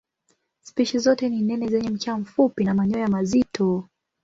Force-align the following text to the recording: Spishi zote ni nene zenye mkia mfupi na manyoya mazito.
Spishi 0.61 0.99
zote 0.99 1.29
ni 1.29 1.41
nene 1.41 1.67
zenye 1.67 1.89
mkia 1.89 2.17
mfupi 2.17 2.63
na 2.63 2.73
manyoya 2.73 3.07
mazito. 3.07 3.89